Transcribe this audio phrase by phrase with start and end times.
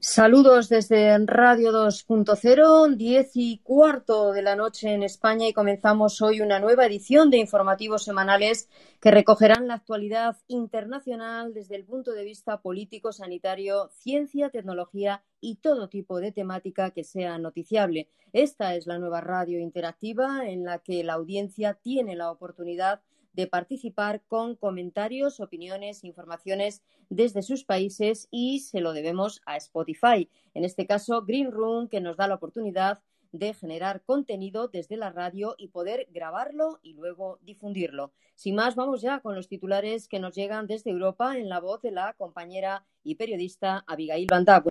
[0.00, 6.40] Saludos desde Radio 2.0, diez y cuarto de la noche en España y comenzamos hoy
[6.40, 8.68] una nueva edición de informativos semanales
[9.00, 15.56] que recogerán la actualidad internacional desde el punto de vista político, sanitario, ciencia, tecnología y
[15.56, 18.08] todo tipo de temática que sea noticiable.
[18.32, 23.00] Esta es la nueva radio interactiva en la que la audiencia tiene la oportunidad
[23.46, 30.28] participar con comentarios, opiniones, informaciones desde sus países y se lo debemos a Spotify.
[30.54, 33.00] En este caso, Green Room, que nos da la oportunidad
[33.32, 38.12] de generar contenido desde la radio y poder grabarlo y luego difundirlo.
[38.34, 41.82] Sin más, vamos ya con los titulares que nos llegan desde Europa en la voz
[41.82, 44.64] de la compañera y periodista Abigail Banda.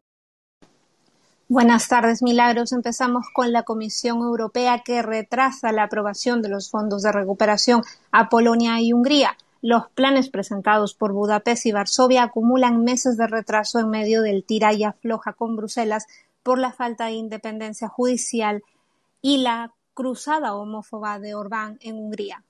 [1.50, 2.74] Buenas tardes, Milagros.
[2.74, 8.28] Empezamos con la Comisión Europea que retrasa la aprobación de los fondos de recuperación a
[8.28, 9.38] Polonia y Hungría.
[9.62, 14.74] Los planes presentados por Budapest y Varsovia acumulan meses de retraso en medio del tira
[14.74, 16.06] y afloja con Bruselas
[16.44, 18.62] por la falta de independencia judicial
[19.22, 22.44] y la cruzada homófoba de Orbán en Hungría.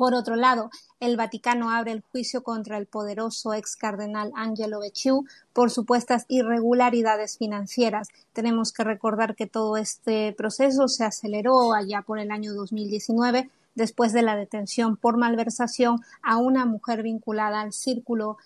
[0.00, 5.26] Por otro lado, el Vaticano abre el juicio contra el poderoso ex cardenal Angelo Becciu
[5.52, 8.08] por supuestas irregularidades financieras.
[8.32, 14.14] Tenemos que recordar que todo este proceso se aceleró allá por el año 2019 después
[14.14, 18.38] de la detención por malversación a una mujer vinculada al círculo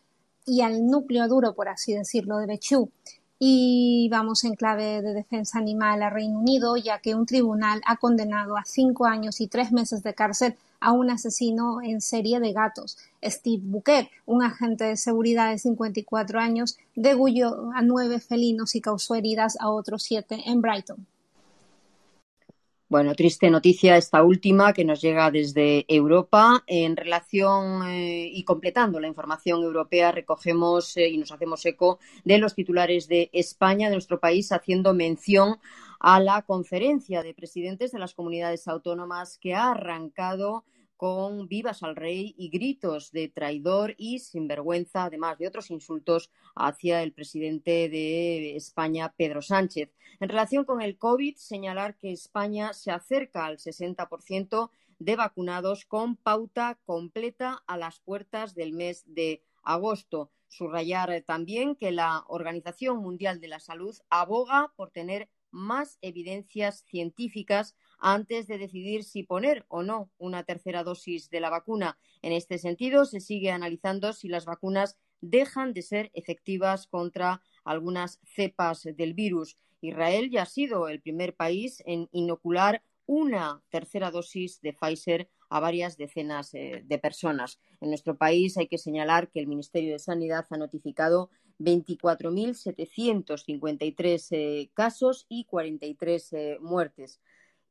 [0.44, 2.90] y al núcleo duro, por así decirlo, de Becciu.
[3.38, 7.96] Y vamos en clave de defensa animal a Reino Unido, ya que un tribunal ha
[7.96, 12.52] condenado a cinco años y tres meses de cárcel a un asesino en serie de
[12.52, 12.98] gatos.
[13.22, 19.14] Steve Bouquet, un agente de seguridad de 54 años, degulló a nueve felinos y causó
[19.14, 21.06] heridas a otros siete en Brighton.
[22.86, 26.62] Bueno, triste noticia esta última que nos llega desde Europa.
[26.66, 32.38] En relación eh, y completando la información europea, recogemos eh, y nos hacemos eco de
[32.38, 35.56] los titulares de España, de nuestro país, haciendo mención
[35.98, 40.62] a la conferencia de presidentes de las comunidades autónomas que ha arrancado
[40.96, 47.02] con vivas al rey y gritos de traidor y sinvergüenza, además de otros insultos hacia
[47.02, 49.90] el presidente de España, Pedro Sánchez.
[50.20, 56.16] En relación con el COVID, señalar que España se acerca al 60% de vacunados con
[56.16, 60.30] pauta completa a las puertas del mes de agosto.
[60.48, 67.74] Subrayar también que la Organización Mundial de la Salud aboga por tener más evidencias científicas
[67.98, 71.98] antes de decidir si poner o no una tercera dosis de la vacuna.
[72.22, 78.20] En este sentido, se sigue analizando si las vacunas dejan de ser efectivas contra algunas
[78.24, 79.56] cepas del virus.
[79.80, 85.60] Israel ya ha sido el primer país en inocular una tercera dosis de Pfizer a
[85.60, 87.60] varias decenas eh, de personas.
[87.80, 91.28] En nuestro país hay que señalar que el Ministerio de Sanidad ha notificado
[91.60, 97.20] 24.753 eh, casos y 43 eh, muertes.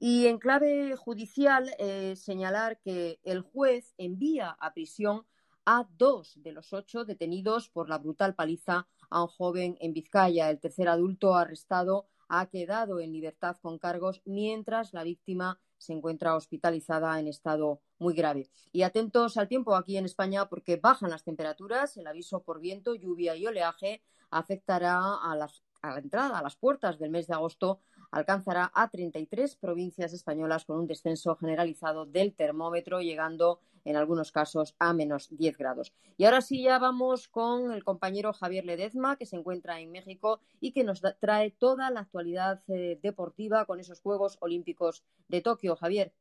[0.06, 5.26] Y en clave judicial, eh, señalar que el juez envía a prisión
[5.66, 10.50] a dos de los ocho detenidos por la brutal paliza a un joven en Vizcaya.
[10.50, 16.36] El tercer adulto arrestado ha quedado en libertad con cargos mientras la víctima se encuentra
[16.36, 18.50] hospitalizada en estado muy grave.
[18.74, 21.96] Y atentos al tiempo aquí en España porque bajan las temperaturas.
[21.96, 25.50] El aviso por viento, lluvia y oleaje afectará a, la
[25.98, 27.80] entrada, a las puertas del mes de agosto,
[28.14, 34.76] alcanzará a 33 provincias españolas con un descenso generalizado del termómetro, llegando en algunos casos
[34.78, 35.94] a menos 10 grados.
[36.16, 40.40] Y ahora sí, ya vamos con el compañero Javier Ledezma, que se encuentra en México
[40.62, 45.76] y que nos trae toda la actualidad eh, deportiva con esos Juegos Olímpicos de Tokio.
[45.76, 46.14] Javier.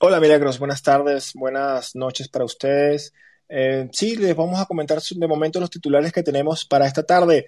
[0.00, 3.12] Hola Milagros, buenas tardes, buenas noches para ustedes.
[3.48, 7.46] Eh, sí, les vamos a comentar de momento los titulares que tenemos para esta tarde.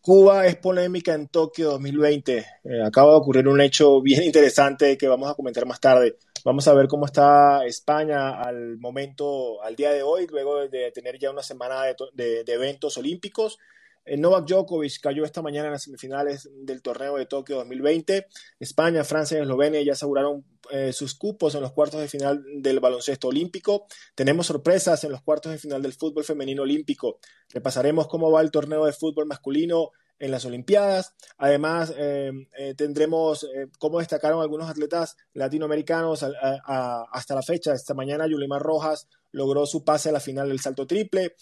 [0.00, 2.38] Cuba es polémica en Tokio 2020.
[2.38, 6.16] Eh, acaba de ocurrir un hecho bien interesante que vamos a comentar más tarde.
[6.44, 11.18] Vamos a ver cómo está España al momento, al día de hoy, luego de tener
[11.18, 11.82] ya una semana
[12.14, 13.58] de eventos olímpicos.
[14.10, 18.26] Eh, Novak Djokovic cayó esta mañana en las semifinales del torneo de Tokio 2020.
[18.58, 22.80] España, Francia y Eslovenia ya aseguraron eh, sus cupos en los cuartos de final del
[22.80, 23.86] baloncesto olímpico.
[24.16, 27.20] Tenemos sorpresas en los cuartos de final del fútbol femenino olímpico.
[27.50, 31.14] Repasaremos cómo va el torneo de fútbol masculino en las Olimpiadas.
[31.38, 32.30] Además, eh,
[32.76, 33.46] tendremos
[33.78, 36.24] cómo destacaron algunos atletas latinoamericanos
[36.62, 37.72] hasta la fecha.
[37.72, 41.34] Esta mañana, Yulimar Rojas logró su pase a la final del salto triple.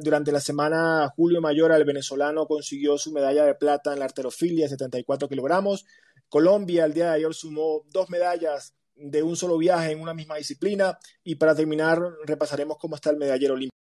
[0.00, 4.68] durante la semana Julio Mayora, el venezolano, consiguió su medalla de plata en la arterofilia,
[4.68, 5.84] 74 kilogramos.
[6.28, 10.36] Colombia el día de ayer sumó dos medallas de un solo viaje en una misma
[10.36, 10.98] disciplina.
[11.22, 13.83] Y para terminar, repasaremos cómo está el medallero olímpico.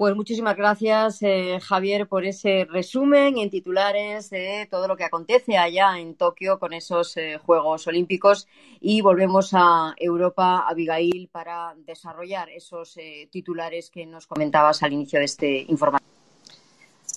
[0.00, 5.58] Pues muchísimas gracias, eh, Javier, por ese resumen en titulares de todo lo que acontece
[5.58, 8.48] allá en Tokio con esos eh, Juegos Olímpicos.
[8.80, 15.18] Y volvemos a Europa, Abigail, para desarrollar esos eh, titulares que nos comentabas al inicio
[15.18, 16.10] de este informativo.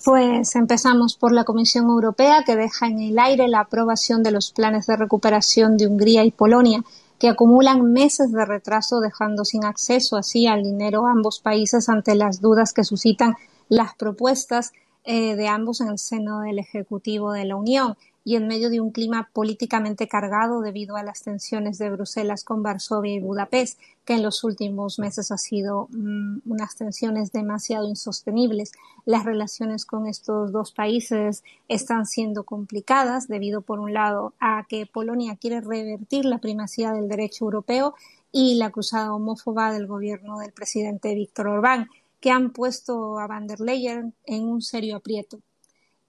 [0.04, 4.52] Pues empezamos por la Comisión Europea, que deja en el aire la aprobación de los
[4.52, 6.84] planes de recuperación de Hungría y Polonia
[7.24, 12.16] que acumulan meses de retraso dejando sin acceso así al dinero a ambos países ante
[12.16, 13.36] las dudas que suscitan
[13.70, 14.74] las propuestas
[15.06, 18.80] eh, de ambos en el seno del Ejecutivo de la Unión y en medio de
[18.80, 24.14] un clima políticamente cargado debido a las tensiones de Bruselas con Varsovia y Budapest, que
[24.14, 28.72] en los últimos meses ha sido mm, unas tensiones demasiado insostenibles.
[29.06, 34.86] Las relaciones con estos dos países están siendo complicadas debido, por un lado, a que
[34.86, 37.96] Polonia quiere revertir la primacía del derecho europeo
[38.32, 41.90] y la cruzada homófoba del gobierno del presidente Víctor Orbán,
[42.20, 45.40] que han puesto a van der Leyen en un serio aprieto.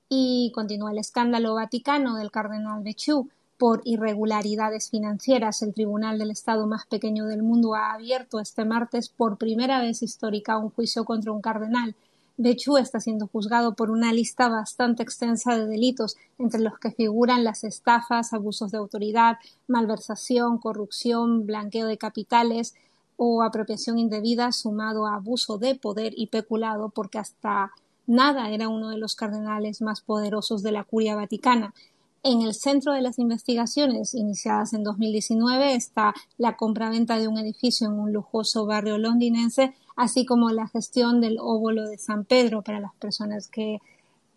[0.08, 3.28] Y continúa el escándalo vaticano del cardenal Bechu
[3.58, 5.62] por irregularidades financieras.
[5.62, 10.02] El Tribunal del Estado más pequeño del mundo ha abierto este martes por primera vez
[10.02, 11.94] histórica un juicio contra un cardenal.
[12.36, 17.44] Bechu está siendo juzgado por una lista bastante extensa de delitos, entre los que figuran
[17.44, 22.74] las estafas, abusos de autoridad, malversación, corrupción, blanqueo de capitales
[23.16, 27.70] o apropiación indebida, sumado a abuso de poder y peculado, porque hasta
[28.06, 31.74] Nada era uno de los cardenales más poderosos de la curia vaticana.
[32.22, 37.86] En el centro de las investigaciones iniciadas en 2019 está la compraventa de un edificio
[37.86, 42.80] en un lujoso barrio londinense, así como la gestión del óvulo de San Pedro para
[42.80, 43.78] las personas que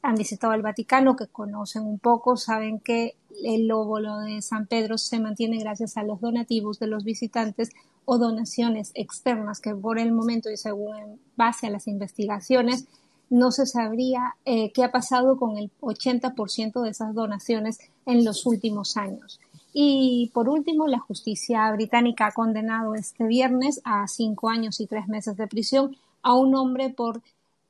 [0.01, 4.97] han visitado el Vaticano, que conocen un poco, saben que el óvulo de San Pedro
[4.97, 7.69] se mantiene gracias a los donativos de los visitantes
[8.05, 12.85] o donaciones externas que por el momento y según base a las investigaciones
[13.29, 18.45] no se sabría eh, qué ha pasado con el 80% de esas donaciones en los
[18.45, 19.39] últimos años.
[19.73, 25.07] Y por último, la justicia británica ha condenado este viernes a cinco años y tres
[25.07, 27.21] meses de prisión a un hombre por,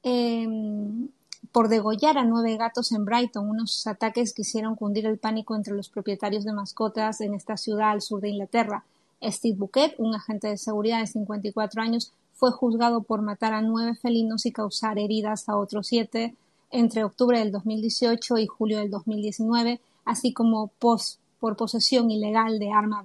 [0.04, 1.09] em,
[1.51, 5.75] por degollar a nueve gatos en Brighton, unos ataques que hicieron cundir el pánico entre
[5.75, 8.86] los propietarios de mascotas en esta ciudad al sur de Inglaterra.
[9.21, 13.95] Steve Bouquet, un agente de seguridad de 54 años, fue juzgado por matar a nueve
[13.95, 16.35] felinos y causar heridas a otros siete
[16.71, 23.03] entre octubre del 2018 y julio del 2019, así como por posesión ilegal de arma.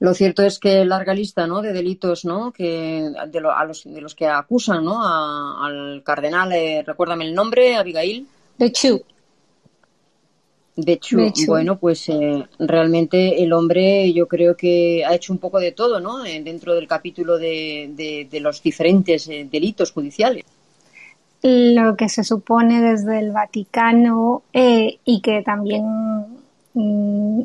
[0.00, 1.62] Lo cierto es que larga lista ¿no?
[1.62, 2.50] de delitos ¿no?
[2.50, 5.00] que, de, a los, de los que acusan ¿no?
[5.00, 8.26] al cardenal, eh, recuérdame el nombre, Abigail.
[10.74, 15.60] De hecho, bueno, pues eh, realmente el hombre yo creo que ha hecho un poco
[15.60, 16.24] de todo, ¿no?
[16.24, 20.44] Eh, dentro del capítulo de, de, los diferentes eh, delitos judiciales.
[21.42, 25.84] Lo que se supone desde el Vaticano y que también
[26.72, 27.42] mm,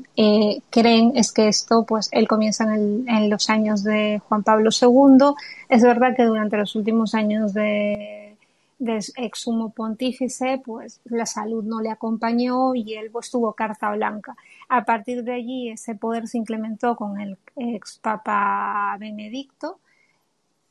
[0.69, 5.33] creen es que esto, pues, él comienza en, en los años de Juan Pablo II.
[5.67, 8.26] Es verdad que durante los últimos años de
[8.79, 13.91] del ex sumo pontífice, pues la salud no le acompañó y él pues tuvo carta
[13.91, 14.35] blanca.
[14.69, 19.79] A partir de allí ese poder se implementó con el ex papa Benedicto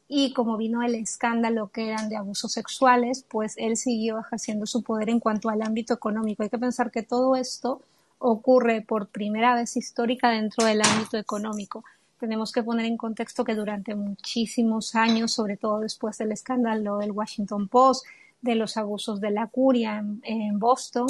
[0.09, 4.83] y como vino el escándalo que eran de abusos sexuales, pues él siguió ejerciendo su
[4.83, 6.45] poder en cuanto al ámbito económico.
[6.45, 7.81] Hay que pensar que todo esto
[8.19, 11.85] ocurre por primera vez histórica dentro del ámbito económico
[12.19, 17.13] tenemos que poner en contexto que durante muchísimos años, sobre todo después del escándalo del
[17.13, 18.07] Washington Post,
[18.41, 21.07] de los abusos de la curia en, Boston,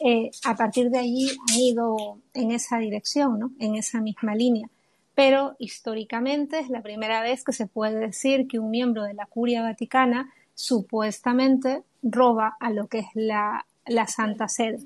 [0.00, 3.52] eh, a partir de allí han ido en esa dirección, ¿no?
[3.58, 4.68] en esa misma línea.
[5.14, 9.26] Pero históricamente es la primera vez que se puede decir que un miembro de la
[9.26, 14.80] curia vaticana supuestamente roba a lo que es la, la Santa Sede.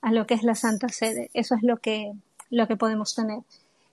[0.00, 1.30] A lo que es la Santa Sede.
[1.34, 2.12] Eso es lo que,
[2.50, 3.40] lo que podemos tener.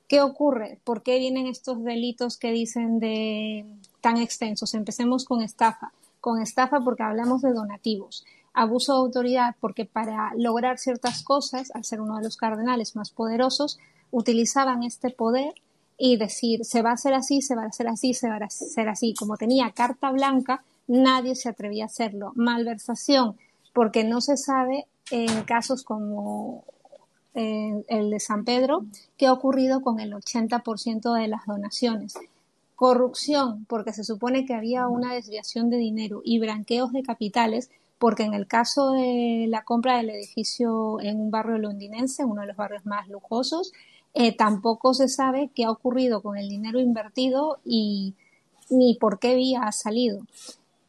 [0.08, 0.80] ¿Qué ocurre?
[0.84, 3.66] ¿Por qué vienen estos delitos que dicen de
[4.02, 4.74] tan extensos?
[4.74, 5.92] Empecemos con estafa.
[6.22, 8.26] Con estafa porque hablamos de donativos.
[8.54, 13.12] Abuso de autoridad porque para lograr ciertas cosas, al ser uno de los cardenales más
[13.12, 13.80] poderosos,
[14.12, 15.54] utilizaban este poder
[15.98, 18.46] y decir, se va a hacer así, se va a hacer así, se va a
[18.46, 19.14] hacer así.
[19.18, 22.34] Como tenía carta blanca, nadie se atrevía a hacerlo.
[22.36, 23.38] Malversación,
[23.74, 26.66] porque no se sabe en casos como
[27.34, 28.86] el de San Pedro,
[29.18, 32.16] qué ha ocurrido con el 80% de las donaciones.
[32.76, 38.24] Corrupción, porque se supone que había una desviación de dinero y branqueos de capitales, porque
[38.24, 42.58] en el caso de la compra del edificio en un barrio londinense, uno de los
[42.58, 43.72] barrios más lujosos,
[44.14, 48.14] eh, tampoco se sabe qué ha ocurrido con el dinero invertido y
[48.70, 50.20] ni por qué vía ha salido.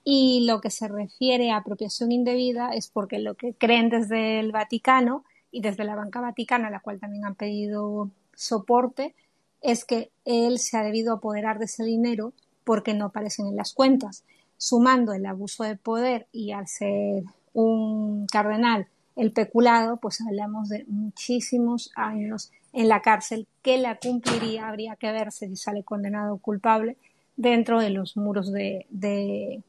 [0.05, 4.53] Y lo que se refiere a apropiación indebida es porque lo que creen desde el
[4.53, 5.25] Vaticano
[5.55, 9.15] y desde la banca vaticana, a la cual también han pedido soporte,
[9.63, 12.33] es que él se ha debido apoderar de ese dinero
[12.65, 14.25] porque no aparecen en las cuentas.
[14.59, 20.85] Sumando el abuso de poder y al ser un cardenal el peculado, pues hablamos de
[20.89, 26.39] muchísimos años en la cárcel que la cumpliría, habría que verse si sale condenado o
[26.39, 26.97] culpable
[27.37, 29.63] dentro de los muros de, de,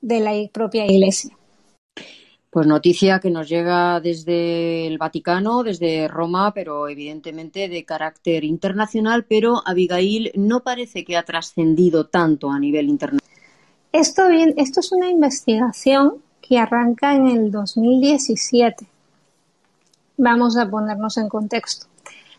[0.00, 1.36] de la propia iglesia.
[2.50, 9.24] Pues noticia que nos llega desde el Vaticano, desde Roma, pero evidentemente de carácter internacional,
[9.24, 13.20] pero Abigail no parece que ha trascendido tanto a nivel internacional.
[13.92, 18.84] Esto, bien, esto es una investigación que arranca en el 2017.
[20.16, 21.86] Vamos a ponernos en contexto.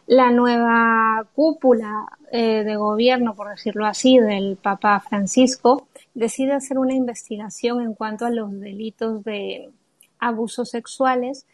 [0.07, 6.93] La nueva cúpula eh, de gobierno, por decirlo así, del Papa Francisco, decide hacer una
[6.93, 9.69] investigación en cuanto a los delitos de
[10.21, 11.45] abusos sexuales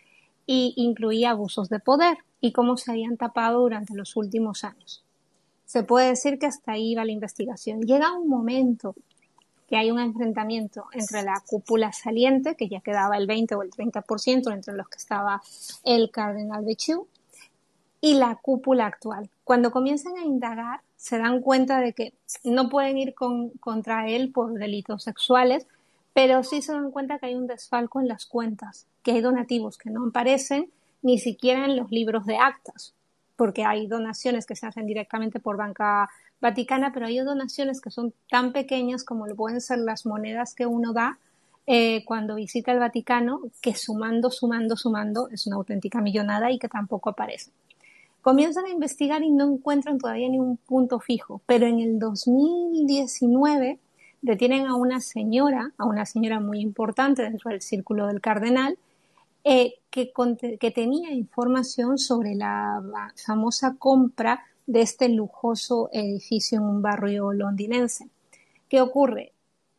[0.45, 5.03] y incluía abusos de poder y cómo se habían tapado durante los últimos años.
[5.65, 7.81] Se puede decir que hasta ahí va la investigación.
[7.81, 8.93] Llega un momento
[9.67, 13.71] que hay un enfrentamiento entre la cúpula saliente, que ya quedaba el 20 o el
[13.71, 15.41] 30% entre los que estaba
[15.83, 17.07] el cardenal Bechu,
[17.99, 19.29] y la cúpula actual.
[19.43, 23.13] Cuando comienzan a indagar, se dan cuenta de que no pueden ir
[23.59, 25.67] contra él por delitos sexuales,
[26.17, 29.77] pero sí se dan cuenta que hay un desfalco en las cuentas, que hay donativos
[29.77, 30.71] que no aparecen
[31.03, 32.95] ni siquiera en los libros de actas,
[33.35, 36.09] porque hay donaciones que se hacen directamente por banca
[36.41, 40.65] vaticana, pero hay donaciones que son tan pequeñas como lo pueden ser las monedas que
[40.65, 41.19] uno da
[41.67, 46.67] eh, cuando visita el Vaticano, que sumando, sumando, sumando es una auténtica millonada y que
[46.67, 47.53] tampoco aparecen.
[48.23, 53.77] Comienzan a investigar y no encuentran todavía ni un punto fijo, pero en el 2019
[54.21, 58.77] detienen a una señora, a una señora muy importante dentro del círculo del cardenal,
[59.43, 60.11] eh, que,
[60.73, 62.81] tenía información sobre la
[63.15, 68.09] famosa compra de este lujoso edificio en un barrio londinense.
[68.69, 69.31] ¿Qué ocurre?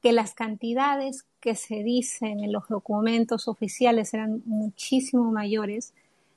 [0.03, 5.93] Que las cantidades que se dicen en los documentos oficiales eran muchísimo mayores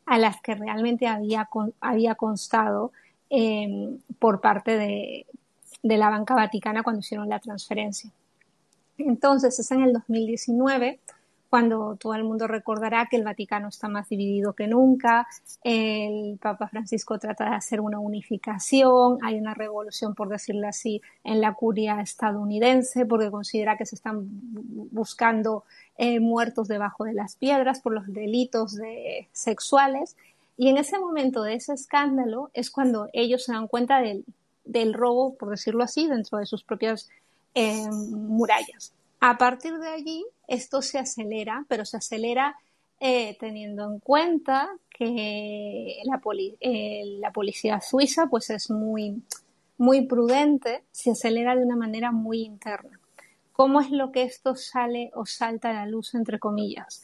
[0.06, 2.92] a las que realmente había, había constado
[3.30, 5.26] eh, por parte de,
[5.84, 8.12] de la banca vaticana cuando hicieron la transferencia.
[8.98, 11.00] Entonces es en el 2019
[11.52, 15.28] cuando todo el mundo recordará que el Vaticano está más dividido que nunca,
[15.66, 21.42] el Papa Francisco trata de hacer una unificación, hay una revolución, por decirlo así, en
[21.42, 24.30] la curia estadounidense, porque considera que se están
[24.94, 25.66] buscando
[25.98, 30.16] eh, muertos debajo de las piedras por los delitos de, sexuales.
[30.56, 34.24] Y en ese momento de ese escándalo es cuando ellos se dan cuenta del,
[34.66, 37.10] del robo, por decirlo así, dentro de sus propias
[37.54, 38.94] eh, murallas.
[39.20, 42.56] A partir de allí, esto se acelera, pero se acelera
[43.00, 46.22] eh, teniendo en cuenta que la,
[46.60, 49.24] eh, la, policía suiza pues es muy,
[49.78, 53.00] muy prudente, se acelera de una manera muy interna.
[53.54, 57.04] ¿Cómo es lo que esto sale o salta a la luz, entre comillas?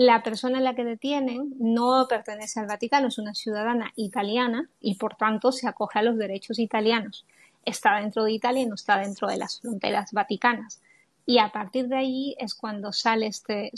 [0.00, 4.94] La persona en la que detienen no pertenece al Vaticano, es una ciudadana italiana y
[4.94, 7.26] por tanto se acoge a los derechos italianos.
[7.66, 10.80] Está dentro de Italia y no está dentro de las fronteras vaticanas.
[11.26, 13.72] Y a partir de ahí es cuando sale este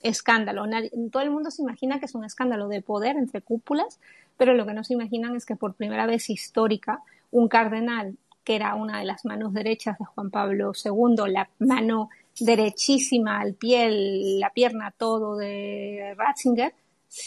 [0.00, 0.64] escándalo.
[1.10, 3.98] todo el mundo se imagina que es un escándalo de poder entre cúpulas,
[4.36, 7.02] pero lo que no se imaginan es que por primera vez histórica
[7.32, 12.10] un cardenal que era una de las manos derechas de Juan Pablo II, la mano
[12.38, 16.74] derechísima al pie, la pierna todo de Ratzinger,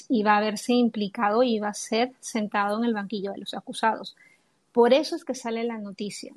[0.10, 4.16] iba a verse implicado y iba a ser sentado en el banquillo de los acusados.
[4.72, 6.34] Por eso es que sale la noticia.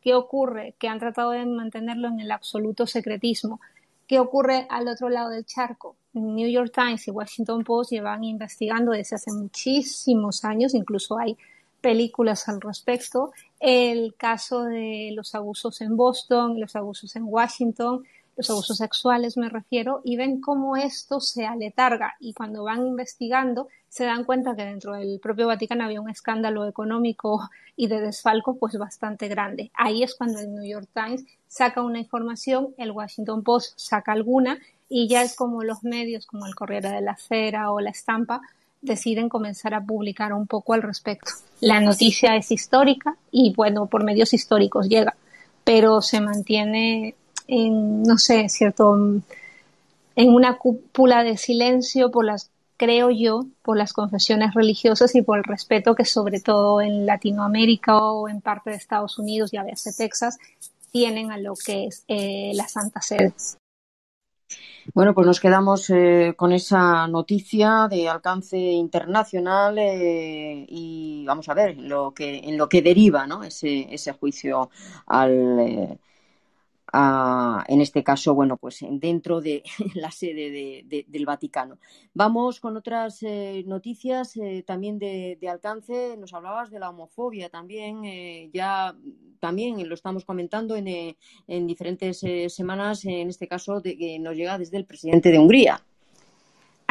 [0.00, 0.74] ¿Qué ocurre?
[0.78, 3.60] Que han tratado de mantenerlo en el absoluto secretismo.
[4.06, 5.96] ¿Qué ocurre al otro lado del charco?
[6.12, 11.36] New York Times y Washington Post llevan investigando desde hace muchísimos años, incluso hay
[11.80, 18.04] películas al respecto, el caso de los abusos en Boston, los abusos en Washington,
[18.36, 23.68] los abusos sexuales me refiero, y ven cómo esto se aletarga y cuando van investigando
[23.88, 28.56] se dan cuenta que dentro del propio Vaticano había un escándalo económico y de desfalco
[28.56, 29.72] pues bastante grande.
[29.74, 34.58] Ahí es cuando el New York Times saca una información, el Washington Post saca alguna
[34.88, 38.40] y ya es como los medios como el Corriere de la Cera o la Estampa
[38.80, 41.32] deciden comenzar a publicar un poco al respecto.
[41.60, 45.14] La noticia es histórica y bueno, por medios históricos llega,
[45.64, 47.14] pero se mantiene
[47.46, 48.94] en, no sé, cierto,
[50.16, 55.36] en una cúpula de silencio por las creo yo, por las confesiones religiosas y por
[55.36, 59.84] el respeto que sobre todo en Latinoamérica o en parte de Estados Unidos, ya veas
[59.98, 60.38] Texas,
[60.90, 63.34] tienen a lo que es eh, la Santa Sede.
[64.94, 71.54] Bueno, pues nos quedamos eh, con esa noticia de alcance internacional eh, y vamos a
[71.54, 73.44] ver lo que, en lo que deriva ¿no?
[73.44, 74.70] ese, ese juicio
[75.06, 75.98] al
[76.92, 79.62] en este caso, bueno, pues dentro de
[79.94, 81.78] la sede del Vaticano.
[82.14, 86.16] Vamos con otras eh, noticias eh, también de, alcance.
[86.16, 88.94] Nos hablabas de la homofobia también, eh, ya
[89.40, 91.16] también lo estamos comentando en,
[91.46, 95.82] en diferentes semanas, en este caso de, que nos llega desde el presidente de Hungría.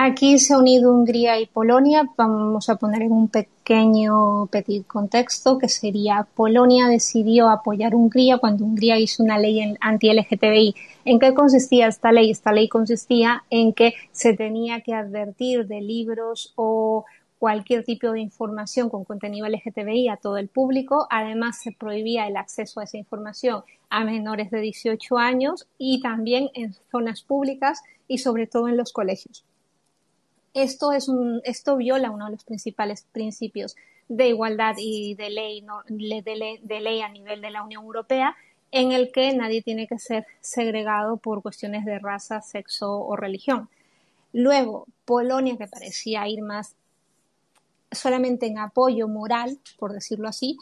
[0.01, 2.05] Aquí se ha unido Hungría y Polonia.
[2.15, 8.63] Vamos a poner en un pequeño petit contexto que sería Polonia decidió apoyar Hungría cuando
[8.63, 10.73] Hungría hizo una ley anti-LGTBI.
[11.03, 12.31] ¿En qué consistía esta ley?
[12.31, 17.03] Esta ley consistía en que se tenía que advertir de libros o
[17.37, 21.07] cualquier tipo de información con contenido LGTBI a todo el público.
[21.09, 26.47] Además, se prohibía el acceso a esa información a menores de 18 años y también
[26.53, 29.43] en zonas públicas y sobre todo en los colegios.
[30.53, 33.75] Esto, es un, esto viola uno de los principales principios
[34.07, 38.35] de igualdad y de ley, de, ley, a nivel de la Unión Europea,
[38.71, 43.69] en el que nadie tiene que ser segregado por cuestiones de raza, sexo o religión.
[44.33, 46.75] Luego, Polonia, que parecía ir más
[47.91, 50.57] solamente en apoyo moral, por decirlo así,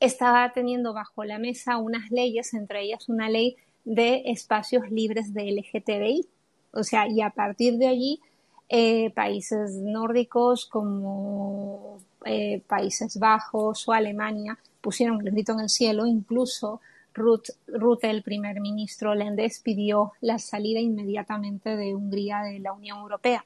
[0.00, 5.50] estaba teniendo bajo la mesa unas leyes, entre ellas una ley de espacios libres de
[5.52, 6.26] LGTBI.
[6.72, 8.20] O sea, y a partir de allí
[8.68, 16.06] eh, países nórdicos como eh, Países Bajos o Alemania pusieron el grito en el cielo,
[16.06, 16.80] incluso
[17.14, 23.44] Ruth, el primer ministro holandés, pidió la salida inmediatamente de Hungría de la Unión Europea.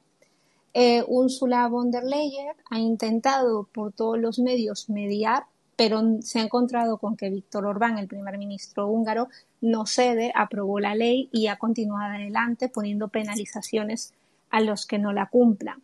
[0.75, 5.45] Eh, Ursula von der Leyen ha intentado por todos los medios mediar,
[5.77, 9.29] pero se ha encontrado con que Víctor Orbán, el primer ministro húngaro,
[9.61, 14.13] no cede, aprobó la ley y ha continuado adelante poniendo penalizaciones
[14.51, 15.83] a los que no la cumplan.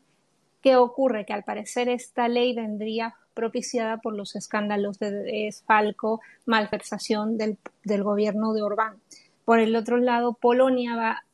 [0.62, 1.24] ¿Qué ocurre?
[1.24, 8.02] Que al parecer esta ley vendría propiciada por los escándalos de desfalco, malversación del, del
[8.02, 8.96] gobierno de Orbán.
[9.44, 11.24] Por el otro lado, Polonia va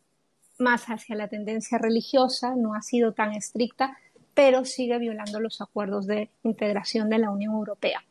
[0.59, 3.97] más hacia la tendencia religiosa, no ha sido tan estricta,
[4.35, 8.03] pero sigue violando los acuerdos de integración de la Unión Europea.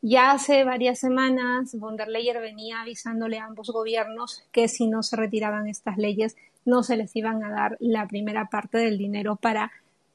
[0.00, 5.04] Ya hace varias semanas, von der Leyen venía avisándole a ambos gobiernos que si no
[5.04, 9.36] se retiraban estas leyes, no se les iban a dar la primera parte del dinero
[9.36, 9.72] para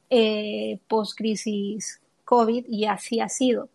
[0.09, 3.69] eh, post-crisis COVID y así ha sido.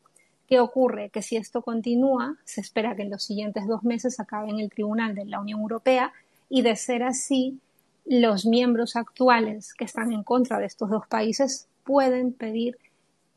[0.46, 1.11] ¿Qué ocurre?
[1.11, 4.70] Que si esto continúa, se espera que en los siguientes dos meses acabe en el
[4.70, 6.12] Tribunal de la Unión Europea
[6.48, 7.58] y de ser así,
[8.04, 12.76] los miembros actuales que están en contra de estos dos países pueden pedir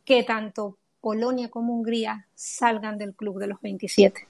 [0.04, 4.28] que tanto Polonia como Hungría salgan del club de los 27.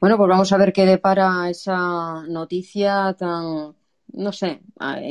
[0.00, 3.74] Bueno, pues vamos a ver qué depara esa noticia tan,
[4.12, 4.60] no sé,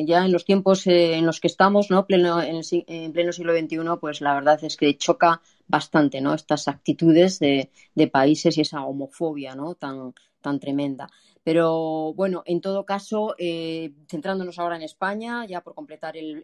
[0.05, 2.05] ya en los tiempos eh, en los que estamos, ¿no?
[2.05, 6.33] Pleno, en, pleno siglo XXI, pues la verdad es que choca bastante, ¿no?
[6.33, 9.75] Estas actitudes de, de países y esa homofobia, ¿no?
[9.75, 11.09] Tan, tan tremenda.
[11.43, 16.43] Pero bueno, en todo caso, eh, centrándonos ahora en España, ya por completar el,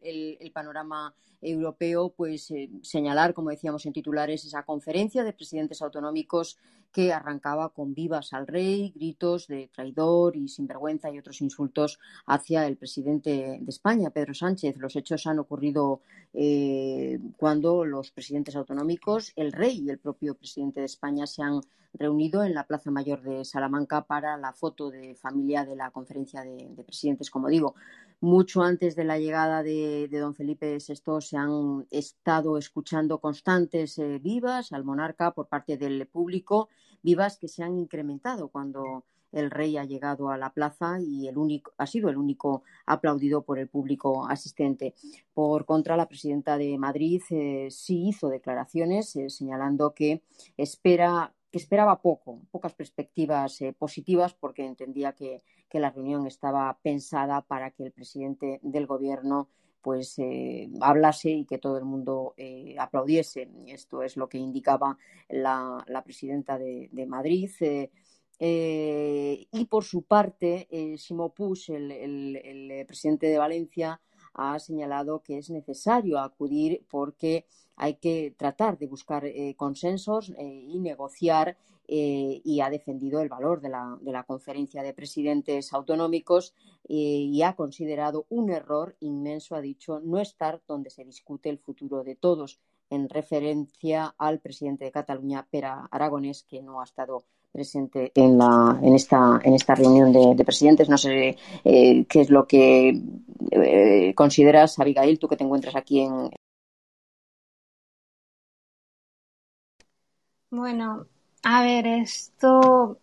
[0.53, 6.57] panorama europeo, pues eh, señalar, como decíamos en titulares, esa conferencia de presidentes autonómicos
[6.91, 12.67] que arrancaba con vivas al rey, gritos de traidor y sinvergüenza y otros insultos hacia
[12.67, 14.77] el presidente de España, Pedro Sánchez.
[14.77, 16.01] Los hechos han ocurrido
[16.33, 21.61] eh, cuando los presidentes autonómicos, el rey y el propio presidente de España se han
[21.93, 26.41] reunido en la Plaza Mayor de Salamanca para la foto de familia de la conferencia
[26.41, 27.29] de, presidentes.
[27.29, 27.75] Como digo,
[28.23, 34.17] mucho antes de la llegada de, don Felipe VI se han estado escuchando constantes eh,
[34.17, 36.69] vivas al monarca por parte del público,
[37.01, 41.37] vivas que se han incrementado cuando el rey ha llegado a la plaza y el
[41.37, 44.95] único, ha sido el único aplaudido por el público asistente.
[45.33, 50.21] Por contra, la presidenta de Madrid eh, sí hizo declaraciones eh, señalando que
[50.55, 55.43] espera que esperaba poco, pocas perspectivas positivas porque entendía que,
[55.79, 59.49] la reunión estaba pensada para que el presidente del gobierno
[59.81, 60.15] pues
[60.79, 62.35] hablase y que todo el mundo
[62.77, 63.49] aplaudiese.
[63.67, 67.49] Esto es lo que indicaba la, presidenta de, Madrid.
[68.39, 71.33] Eh, y por su parte, eh, Ximo
[71.69, 71.91] el,
[72.35, 74.01] el, presidente de Valencia,
[74.33, 80.79] ha señalado que es necesario acudir porque hay que tratar de buscar eh, consensos y
[80.79, 81.57] negociar
[81.95, 86.55] eh, y ha defendido el valor de la, de la conferencia de presidentes autonómicos
[86.89, 91.59] eh, y ha considerado un error inmenso, ha dicho, no estar donde se discute el
[91.59, 97.25] futuro de todos, en referencia al presidente de Cataluña, Pera Aragonés, que no ha estado
[97.51, 100.89] presente en, la, en, esta, en esta reunión de, presidentes.
[100.89, 102.99] No sé eh, qué es lo que
[104.15, 106.31] consideras, Abigail, tú que te encuentras aquí en.
[110.49, 111.05] Bueno,
[111.43, 112.97] a ver, esto,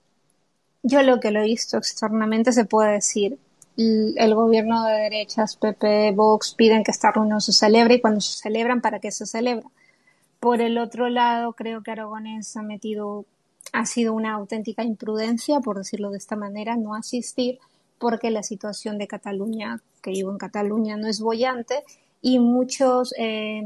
[0.82, 3.38] yo lo que lo he visto externamente se puede decir.
[3.76, 8.36] El gobierno de derechas, PP, Vox, piden que esta reunión se celebre y cuando se
[8.38, 9.68] celebran, ¿para qué se celebra?
[10.38, 13.24] Por el otro lado, creo que Aragonés ha metido,
[13.72, 17.58] ha sido una auténtica imprudencia, por decirlo de esta manera, no asistir,
[17.98, 21.84] porque la situación de Cataluña, que vivo en Cataluña, no es bollante
[22.22, 23.62] y muchos eh,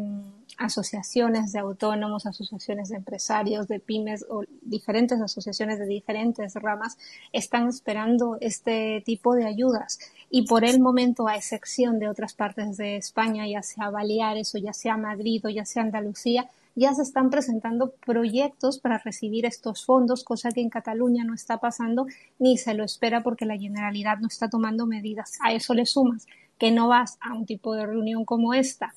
[0.59, 6.97] asociaciones de autónomos, asociaciones de empresarios, de pymes o diferentes asociaciones de diferentes ramas
[7.33, 9.99] están esperando este tipo de ayudas.
[10.31, 14.59] Y por el momento, a excepción de otras partes de España, ya sea Baleares o
[14.59, 19.85] ya sea Madrid o ya sea Andalucía, ya se están presentando proyectos para recibir estos
[19.85, 22.07] fondos, cosa que en Cataluña no está pasando
[22.39, 25.39] ni se lo espera porque la Generalidad no está tomando medidas.
[25.41, 26.27] A eso le sumas
[26.59, 28.93] que no vas a un tipo de reunión como esta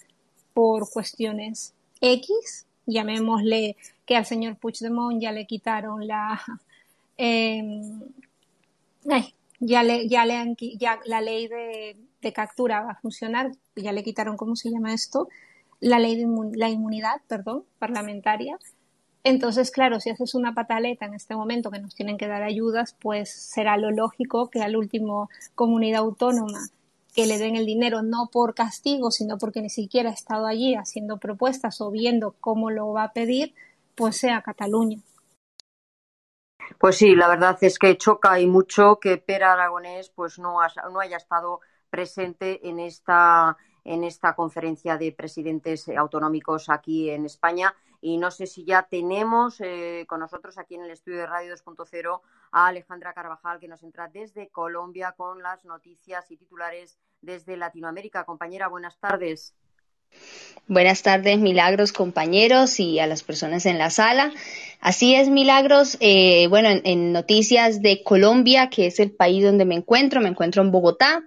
[0.57, 3.75] por cuestiones X, llamémosle
[4.07, 6.41] que al señor Puigdemont ya le quitaron la
[7.17, 8.01] em,
[9.59, 10.55] ya le ya le
[11.05, 15.29] la ley de, captura va a funcionar, ya le quitaron cómo se llama esto,
[15.79, 18.57] la ley de la inmunidad, perdón, parlamentaria.
[19.23, 22.95] Entonces, claro, si haces una pataleta en este momento que nos tienen que dar ayudas,
[22.99, 26.67] pues será lo lógico que al último comunidad autónoma
[27.17, 30.75] que le den el dinero no por castigo, sino porque ni siquiera ha estado allí
[30.75, 33.55] haciendo propuestas o viendo cómo lo va a pedir,
[33.95, 34.99] pues sea Cataluña.
[36.77, 40.59] Pues sí, la verdad es que choca y mucho que Pera Aragonés pues no,
[40.91, 47.73] no haya estado presente en esta en esta conferencia de presidentes autonómicos aquí en España.
[47.99, 51.55] Y no sé si ya tenemos eh, con nosotros aquí en el estudio de Radio
[51.55, 57.57] 2.0 a Alejandra Carvajal, que nos entra desde Colombia con las noticias y titulares desde
[57.57, 58.23] Latinoamérica.
[58.25, 59.53] Compañera, buenas tardes.
[60.67, 64.33] Buenas tardes, Milagros, compañeros y a las personas en la sala.
[64.81, 65.97] Así es, Milagros.
[66.01, 70.61] Eh, bueno, en, noticias de Colombia, que es el país donde me encuentro, me encuentro
[70.61, 71.23] en Bogotá.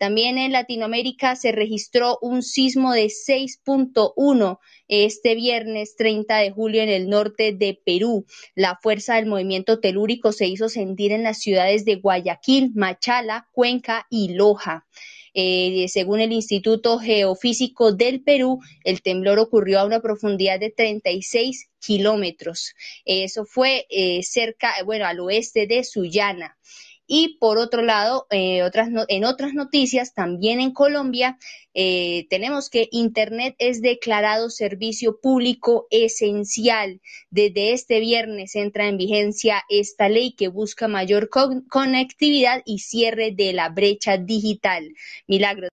[0.04, 6.90] También en Latinoamérica se registró un sismo de 6.1 este viernes 30 de julio en
[6.90, 8.26] el norte de Perú.
[8.54, 14.06] La fuerza del movimiento telúrico se hizo sentir en las ciudades de Guayaquil, Machala, Cuenca
[14.10, 14.86] y Loja.
[15.32, 21.70] Eh, según el Instituto Geofísico del Perú, el temblor ocurrió a una profundidad de 36
[21.80, 22.74] kilómetros.
[23.06, 26.58] Eso fue eh, cerca, bueno, al oeste de Sullana.
[27.06, 28.62] Y por otro lado, eh,
[29.08, 31.38] en otras noticias, también en Colombia,
[31.74, 37.00] eh, tenemos que Internet es declarado servicio público esencial.
[37.30, 43.52] Desde este viernes entra en vigencia esta ley que busca mayor conectividad y cierre de
[43.52, 44.94] la brecha digital.
[45.26, 45.70] Milagros.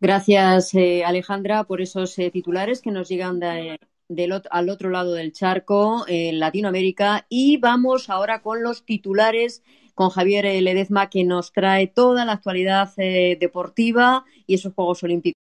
[0.00, 3.78] Gracias, eh, Alejandra, por esos titulares que nos llegan de,
[4.50, 7.26] al otro lado del charco, en Latinoamérica.
[7.28, 9.62] Y vamos ahora con los titulares
[9.94, 15.40] con Javier Ledezma, que nos trae toda la actualidad eh, deportiva y esos Juegos Olímpicos.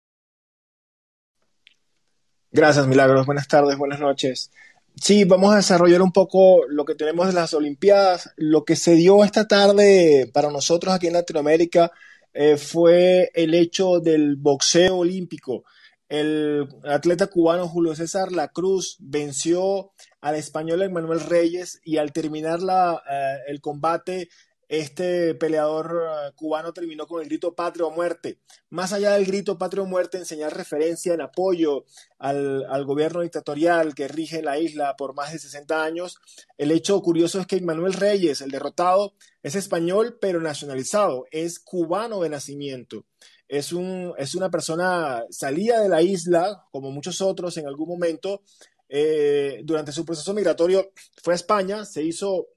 [2.52, 3.26] Gracias, Milagros.
[3.26, 4.52] Buenas tardes, buenas noches.
[4.96, 8.34] Sí, vamos a desarrollar un poco lo que tenemos de las Olimpiadas.
[8.36, 11.92] Lo que se dio esta tarde para nosotros aquí en Latinoamérica
[12.34, 15.66] eh, fue el hecho del boxeo olímpico.
[16.10, 19.92] El atleta cubano Julio César La Cruz venció
[20.22, 24.30] al español Emmanuel Reyes y al terminar la, eh, el combate
[24.70, 28.40] este peleador eh, cubano terminó con el grito patria o muerte.
[28.70, 31.86] Más allá del grito patria o muerte, enseñar referencia en apoyo
[32.20, 36.18] al, al, gobierno dictatorial que rige la isla por más de 60 años,
[36.58, 42.22] el hecho curioso es que Manuel Reyes, el derrotado, es español pero nacionalizado, es cubano
[42.22, 43.06] de nacimiento.
[43.48, 48.42] Es, un, es una persona salida de la isla, como muchos otros en algún momento,
[48.90, 52.48] eh, durante su proceso migratorio fue a España, se hizo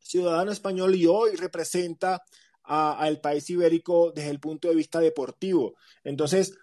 [0.00, 2.22] ciudadano español y hoy representa
[2.64, 5.74] al país ibérico desde el punto de vista deportivo.
[6.02, 6.54] Entonces,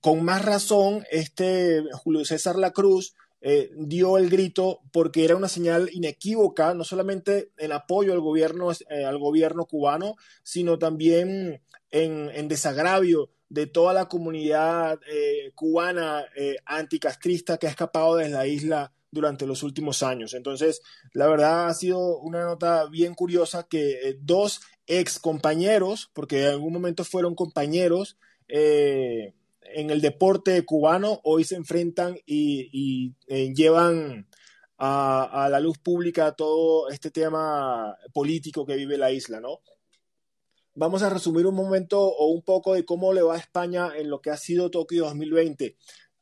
[0.00, 5.88] con más razón, este Julio César Lacruz eh, dio el grito porque era una señal
[5.92, 13.30] inequívoca, no solamente en apoyo al gobierno, eh, al gobierno cubano, sino también en, desagravio
[13.48, 16.24] de toda la comunidad eh, cubana
[16.66, 20.34] anticastrista que ha escapado de la isla durante los últimos años.
[20.34, 26.42] Entonces, la verdad ha sido una nota bien curiosa que eh, dos ex compañeros, porque
[26.42, 29.34] en algún momento fueron compañeros eh,
[29.74, 34.28] en el deporte cubano, hoy se enfrentan y, eh, llevan
[34.76, 39.60] a, a, la luz pública todo este tema político que vive la isla, ¿no?
[40.74, 44.08] Vamos a resumir un momento o un poco de cómo le va a España en
[44.08, 45.76] lo que ha sido Tokio 2020.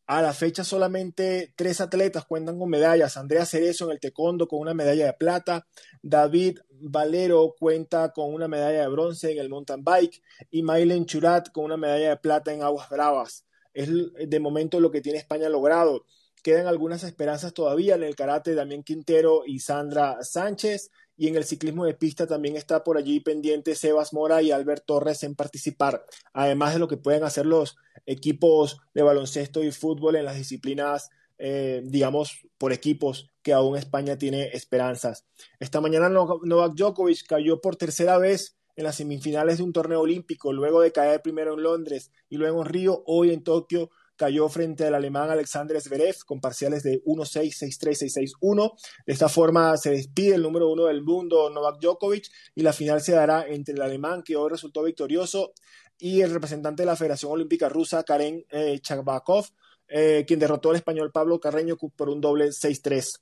[0.08, 3.16] A la fecha solamente tres atletas cuentan con medallas.
[3.16, 5.66] Andrea Cerezo en el taekwondo con una medalla de plata.
[6.00, 10.22] David Valero cuenta con una medalla de bronce en el mountain bike.
[10.50, 13.46] Y Mailen Churat con una medalla de plata en aguas bravas.
[13.74, 16.04] Es de momento lo que tiene España logrado.
[16.40, 21.44] Quedan algunas esperanzas todavía en el karate Damián Quintero y Sandra Sánchez y en el
[21.44, 26.04] ciclismo de pista también está por allí pendiente Sebas Mora y Albert Torres en participar,
[26.32, 31.10] además de lo que pueden hacer los equipos de baloncesto y fútbol en las disciplinas,
[31.38, 35.24] eh, digamos, por equipos que aún España tiene esperanzas.
[35.60, 40.52] Esta mañana Novak Djokovic cayó por tercera vez en las semifinales de un torneo olímpico,
[40.52, 44.86] luego de caer primero en Londres y luego en Río, hoy en Tokio cayó frente
[44.86, 48.72] al alemán Alexander Zverev con parciales de 1-6, 6-3, 6-6-1.
[49.06, 53.00] De esta forma se despide el número uno del mundo, Novak Djokovic, y la final
[53.00, 55.52] se dará entre el alemán, que hoy resultó victorioso,
[55.98, 59.46] y el representante de la Federación Olímpica Rusa, Karen eh, Charbakov,
[59.88, 63.20] eh, quien derrotó al español Pablo Carreño por un doble 6-3.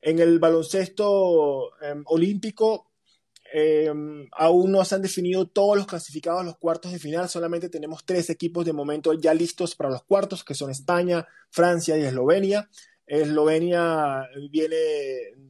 [0.00, 2.87] En el baloncesto em, olímpico,
[3.52, 3.92] eh,
[4.32, 8.04] aún no se han definido todos los clasificados a los cuartos de final, solamente tenemos
[8.04, 12.68] tres equipos de momento ya listos para los cuartos, que son España, Francia y Eslovenia.
[13.06, 14.76] Eslovenia viene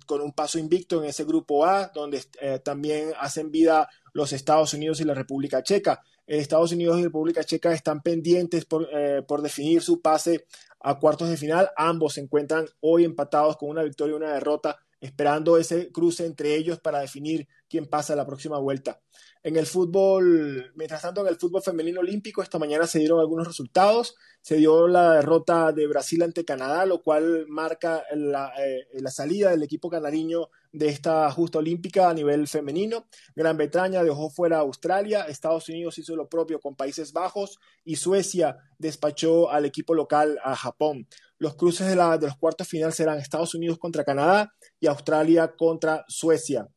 [0.06, 4.72] con un paso invicto en ese grupo A, donde eh, también hacen vida los Estados
[4.74, 6.02] Unidos y la República Checa.
[6.26, 10.46] Estados Unidos y República Checa están pendientes eh, por, definir su pase
[10.80, 11.70] a cuartos de final.
[11.76, 16.54] Ambos se encuentran hoy empatados con una victoria y una derrota esperando ese cruce entre
[16.54, 19.00] ellos para definir quién pasa la próxima vuelta.
[19.42, 23.46] En el fútbol, mientras tanto, en el fútbol femenino olímpico, esta mañana se dieron algunos
[23.46, 24.16] resultados.
[24.42, 29.62] Se dio la derrota de Brasil ante Canadá, lo cual marca la, eh, salida del
[29.62, 33.06] equipo canariño de esta justa olímpica a nivel femenino.
[33.36, 37.96] Gran Bretaña dejó fuera a Australia, Estados Unidos hizo lo propio con Países Bajos y
[37.96, 41.08] Suecia despachó al equipo local a Japón.
[41.38, 45.54] Los cruces de, la, de los cuartos final serán Estados Unidos contra Canadá y Australia
[45.56, 46.68] contra Suecia.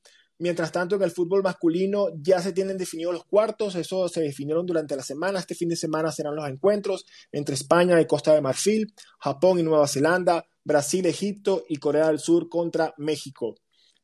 [0.41, 4.65] Mientras tanto, en el fútbol masculino ya se tienen definidos los cuartos, eso se definieron
[4.65, 5.37] durante la semana.
[5.37, 9.63] Este fin de semana serán los encuentros entre España y Costa de Marfil, Japón y
[9.63, 13.53] Nueva Zelanda, Brasil, Egipto y Corea del Sur contra México.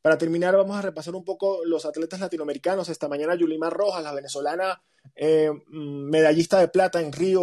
[0.04, 2.88] Para terminar, vamos a repasar un poco los atletas latinoamericanos.
[2.90, 4.80] Esta mañana, Yulimar Rojas, la venezolana
[5.16, 7.42] eh, mm, medallista de plata en Río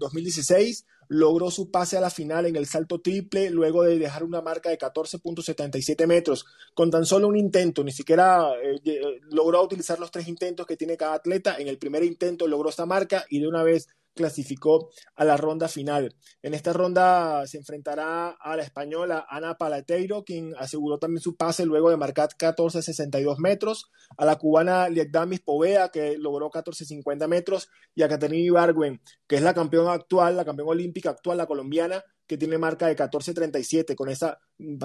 [0.00, 4.24] 2016, eh, logró su pase a la final en el salto triple luego de dejar
[4.24, 9.98] una marca de 14.77 metros con tan solo un intento, ni siquiera eh, logró utilizar
[9.98, 11.56] los tres intentos que tiene cada atleta.
[11.58, 15.68] En el primer intento logró esta marca y de una vez clasificó a la ronda
[15.68, 16.14] final.
[16.42, 21.66] En esta ronda se enfrentará a la española Ana Palateiro, quien aseguró también su pase
[21.66, 28.02] luego de marcar 14.62 metros, a la cubana Lietdamis Povea, que logró 14.50 metros, y
[28.02, 32.38] a Caterina Ibargüen, que es la campeona actual, la campeona olímpica actual, la colombiana, que
[32.38, 33.94] tiene marca de 14.37.
[33.94, 34.38] Con esa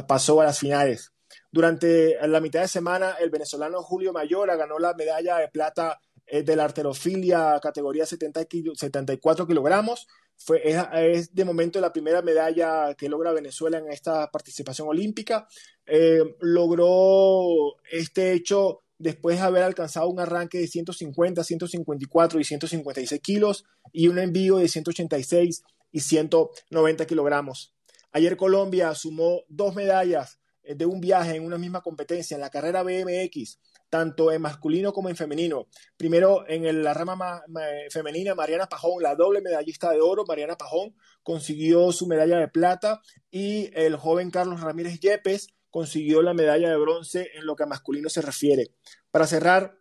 [0.07, 1.13] pasó a las finales.
[1.51, 5.99] Durante la mitad de semana, el venezolano Julio Mayora ganó la medalla de plata
[6.31, 10.07] eh, de la arterofilia categoría 70 74 kilogramos.
[10.37, 15.47] Fue, es, de momento la primera medalla que logra Venezuela en esta participación olímpica.
[15.85, 23.21] Eh, logró este hecho después de haber alcanzado un arranque de 150, 154 y 156
[23.21, 27.73] kilos y un envío de 186 y 190 kilogramos.
[28.11, 32.51] Ayer Colombia sumó dos medallas eh, de un viaje en una misma competencia en la
[32.51, 33.57] carrera BMX
[33.89, 35.67] tanto en masculino como en femenino.
[35.97, 37.43] Primero, en la rama
[37.89, 43.01] femenina, Mariana Pajón, la doble medallista de oro, Mariana Pajón consiguió su medalla de plata
[43.31, 47.67] y el joven Carlos Ramírez Yepes consiguió la medalla de bronce en lo que a
[47.67, 48.71] masculino se refiere.
[49.11, 49.79] Para cerrar,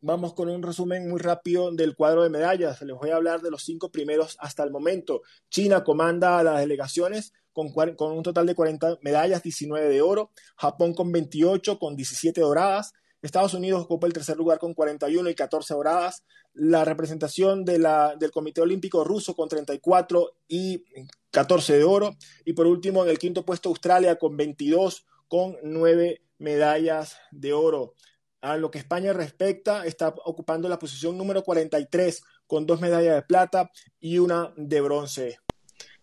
[0.00, 2.80] vamos con un resumen muy rápido del cuadro de medallas.
[2.82, 5.22] Les voy a hablar de los cinco primeros hasta el momento.
[5.50, 10.30] China comanda las delegaciones con, con un total de 40 medallas, 19 de oro.
[10.56, 12.92] Japón con 28, con 17 doradas.
[13.20, 16.24] Estados Unidos ocupa el tercer lugar con 41 y 14 doradas.
[16.54, 20.84] La representación del Comité Olímpico Ruso con 34 y
[21.30, 22.16] 14 de oro.
[22.44, 27.94] Y por último, en el quinto puesto Australia con 22 con 9 medallas de oro.
[28.40, 33.22] A lo que España respecta, está ocupando la posición número 43 con dos medallas de
[33.22, 35.38] plata y una de bronce.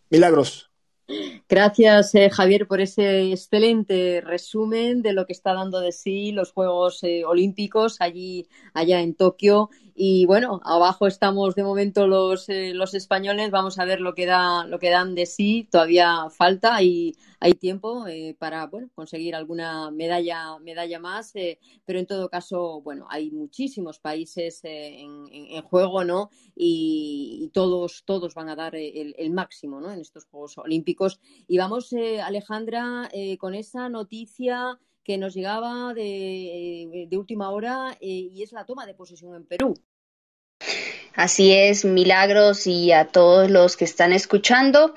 [0.10, 0.74] Milagros.
[1.47, 6.51] Gracias, eh, Javier, por ese excelente resumen de lo que está dando de sí los
[6.51, 9.69] Juegos eh, Olímpicos allí, allá en Tokio.
[9.97, 13.49] Y bueno, abajo estamos de momento los, eh, los españoles.
[13.49, 15.67] Vamos a ver lo que, da, lo que dan de sí.
[15.71, 21.99] Todavía falta y hay tiempo eh, para bueno, conseguir alguna medalla, medalla más, eh, pero
[21.99, 26.29] en todo caso, bueno, hay muchísimos países eh, en, juego, ¿no?
[26.55, 29.91] Y, todos, todos van a dar el, máximo, ¿no?
[29.91, 31.19] En estos Juegos Olímpicos.
[31.47, 38.51] Y vamos, Alejandra, con esa noticia que nos llegaba de, de última hora y es
[38.51, 39.75] la toma de posesión en Perú.
[41.13, 44.93] Así es, Milagros y a todos los que están escuchando.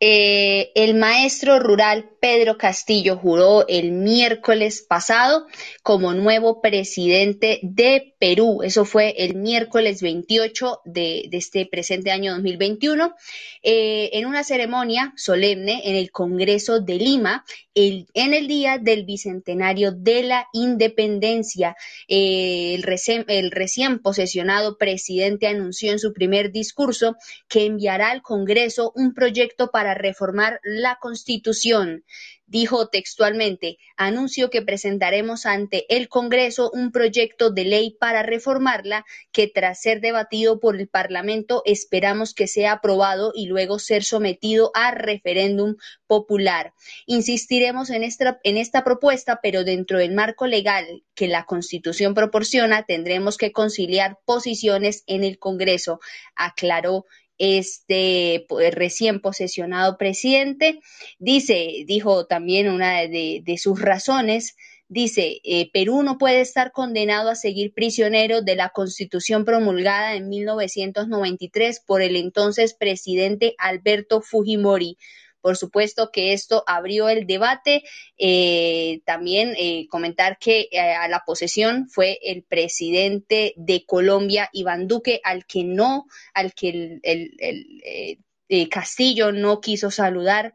[0.00, 5.46] Eh, el maestro rural Pedro Castillo juró el miércoles pasado
[5.84, 8.62] como nuevo presidente de Perú.
[8.62, 13.16] Eso fue el miércoles 28 de, este presente año 2021,
[13.64, 19.90] eh, en una ceremonia solemne en el Congreso de Lima, en el día del bicentenario
[19.90, 21.74] de la independencia.
[22.06, 27.16] Eh, el, el recién posesionado presidente anunció en su primer discurso
[27.48, 32.04] que enviará al Congreso un proyecto para reformar la Constitución.
[32.46, 39.46] Dijo textualmente, anuncio que presentaremos ante el Congreso un proyecto de ley para reformarla que
[39.46, 44.90] tras ser debatido por el Parlamento esperamos que sea aprobado y luego ser sometido a
[44.90, 45.76] referéndum
[46.06, 46.74] popular.
[47.06, 52.84] Insistiremos en esta, en esta propuesta, pero dentro del marco legal que la Constitución proporciona
[52.84, 56.00] tendremos que conciliar posiciones en el Congreso,
[56.34, 57.06] aclaró
[57.38, 60.80] este recién posesionado presidente.
[61.18, 64.56] Dice, dijo también una de, sus razones,
[64.88, 70.28] dice, eh, Perú no puede estar condenado a seguir prisionero de la constitución promulgada en
[70.28, 74.98] 1993 por el entonces presidente Alberto Fujimori.
[75.42, 77.82] Por supuesto que esto abrió el debate.
[78.16, 84.86] Eh, también eh, comentar que eh, a la posesión fue el presidente de Colombia, Iván
[84.86, 88.18] Duque, al que no, al que el,
[88.70, 90.52] Castillo no quiso saludar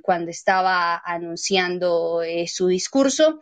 [0.00, 3.40] cuando estaba anunciando su discurso.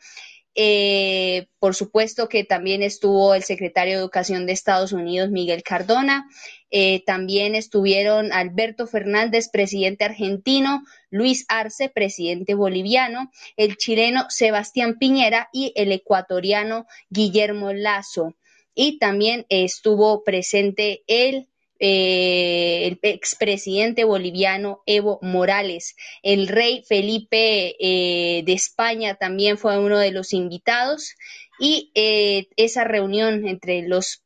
[0.55, 6.29] Eh, por supuesto que también estuvo el secretario de Educación de Estados Unidos, Miguel Cardona.
[6.71, 15.49] Eh, también estuvieron Alberto Fernández, presidente argentino, Luis Arce, presidente boliviano, el chileno Sebastián Piñera
[15.53, 18.35] y el ecuatoriano Guillermo Lazo.
[18.75, 21.49] Y también estuvo presente el
[21.85, 25.97] eh, el expresidente boliviano Evo Morales.
[26.23, 31.17] El rey Felipe eh, de España también fue uno de los invitados
[31.59, 34.23] y eh, esa reunión entre los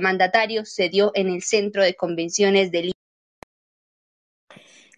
[0.00, 2.92] mandatarios se dio en el Centro de Convenciones de.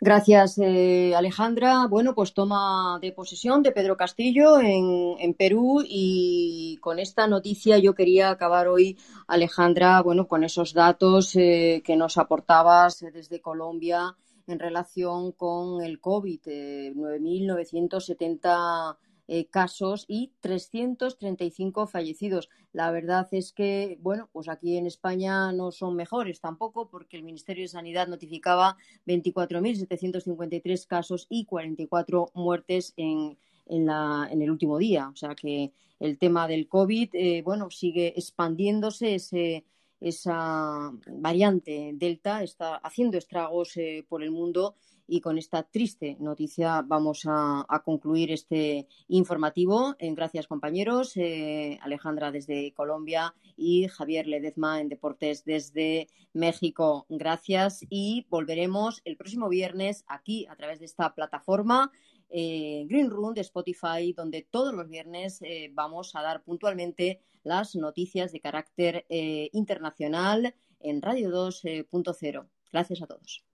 [0.05, 1.87] Gracias, eh, Alejandra.
[1.87, 7.95] Bueno, pues toma de posesión de Pedro Castillo en, Perú y con esta noticia yo
[7.95, 14.17] quería acabar hoy, Alejandra, bueno, con esos datos eh, que nos aportabas desde Colombia
[14.49, 18.97] en relación con el COVID, eh, 9.970
[19.29, 22.49] eh, casos y 335 fallecidos.
[22.73, 27.23] La verdad es que, bueno, pues aquí en España no son mejores tampoco porque el
[27.23, 34.79] Ministerio de Sanidad notificaba 24.753 casos y 44 muertes en, en, la, en el último
[34.79, 35.09] día.
[35.09, 39.65] O sea que el tema del COVID, eh, bueno, sigue expandiéndose ese
[40.03, 44.75] esa variante Delta está haciendo estragos eh, por el mundo
[45.07, 49.95] y con esta triste noticia vamos a, concluir este informativo.
[49.99, 51.17] En gracias, compañeros.
[51.17, 57.07] Eh, Alejandra desde Colombia y Javier Ledezma en Deportes desde México.
[57.09, 61.91] Gracias y volveremos el próximo viernes aquí a través de esta plataforma
[62.31, 65.41] Green Room de Spotify, donde todos los viernes
[65.73, 72.49] vamos a dar puntualmente las noticias de carácter internacional en Radio 2.0.
[72.73, 73.52] Gracias a todos.